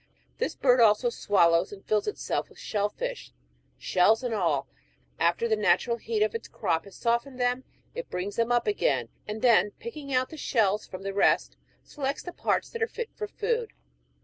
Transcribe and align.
This 0.39 0.55
bird 0.55 0.79
also 0.79 1.11
swallows 1.11 1.71
and 1.71 1.85
fills 1.85 2.07
itself 2.07 2.49
with 2.49 2.57
shell 2.57 2.89
fish, 2.89 3.31
shells 3.77 4.23
and 4.23 4.33
all; 4.33 4.67
after 5.19 5.47
the 5.47 5.55
natural 5.55 5.97
heat 5.97 6.23
of 6.23 6.33
its 6.33 6.47
crop 6.47 6.85
has 6.85 6.95
softened 6.95 7.39
them, 7.39 7.65
it 7.93 8.09
brings 8.09 8.35
them 8.35 8.51
up 8.51 8.65
again, 8.65 9.09
and 9.27 9.43
then 9.43 9.73
picking 9.77 10.11
out 10.11 10.29
the 10.29 10.37
shells 10.37 10.87
from 10.87 11.03
the 11.03 11.13
rest, 11.13 11.55
selects 11.83 12.23
the 12.23 12.33
parts 12.33 12.71
that 12.71 12.81
are 12.81 12.87
fit 12.87 13.11
for 13.15 13.27
food. 13.27 13.73